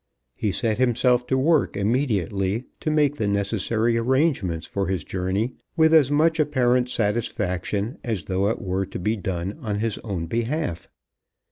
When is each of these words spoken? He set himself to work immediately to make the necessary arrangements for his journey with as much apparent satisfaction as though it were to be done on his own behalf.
He 0.33 0.51
set 0.51 0.79
himself 0.79 1.27
to 1.27 1.37
work 1.37 1.77
immediately 1.77 2.65
to 2.79 2.89
make 2.89 3.17
the 3.17 3.27
necessary 3.27 3.97
arrangements 3.99 4.65
for 4.65 4.87
his 4.87 5.03
journey 5.03 5.53
with 5.77 5.93
as 5.93 6.09
much 6.09 6.39
apparent 6.39 6.89
satisfaction 6.89 7.99
as 8.03 8.25
though 8.25 8.49
it 8.49 8.59
were 8.59 8.87
to 8.87 8.97
be 8.97 9.15
done 9.15 9.59
on 9.61 9.77
his 9.77 9.99
own 9.99 10.25
behalf. 10.25 10.87